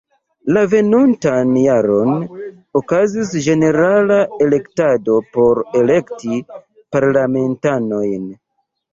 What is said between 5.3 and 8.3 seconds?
por elekti parlamentanojn.